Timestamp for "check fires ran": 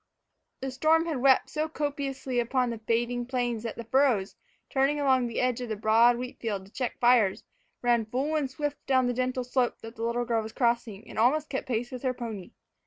6.71-8.07